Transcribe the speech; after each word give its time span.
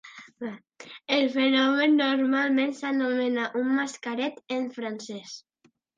El 1.17 1.25
fenomen 1.35 1.93
normalment 1.99 2.73
s'anomena 2.79 3.45
"un 3.61 3.69
mascaret" 3.77 4.41
en 4.57 4.67
francès. 4.79 5.37